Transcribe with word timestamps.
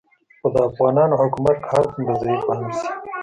خو 0.39 0.47
د 0.53 0.55
افغانانو 0.69 1.19
حکومت 1.21 1.55
که 1.63 1.67
هر 1.73 1.83
څومره 1.93 2.13
ضعیفه 2.21 2.51
هم 2.59 2.67
شي 2.77 2.87